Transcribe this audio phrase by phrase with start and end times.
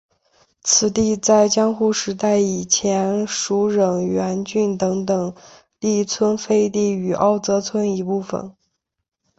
[0.63, 5.35] 此地在江户时代以前属荏原郡等等
[5.79, 8.55] 力村飞地与奥泽村一部分。